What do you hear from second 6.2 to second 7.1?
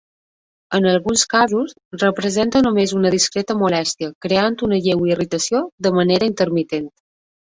intermitent.